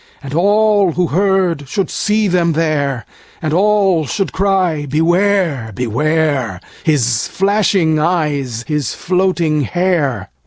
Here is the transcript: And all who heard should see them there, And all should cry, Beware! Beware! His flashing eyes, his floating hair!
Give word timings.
And 0.23 0.33
all 0.33 0.93
who 0.93 1.05
heard 1.05 1.69
should 1.69 1.91
see 1.91 2.27
them 2.27 2.53
there, 2.53 3.05
And 3.39 3.53
all 3.53 4.07
should 4.07 4.33
cry, 4.33 4.87
Beware! 4.87 5.71
Beware! 5.75 6.59
His 6.83 7.27
flashing 7.27 7.99
eyes, 7.99 8.65
his 8.67 8.95
floating 8.95 9.61
hair! 9.61 10.31